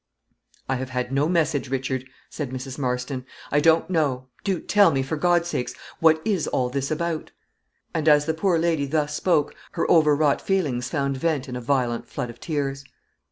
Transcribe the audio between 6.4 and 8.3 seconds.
all this about?" And as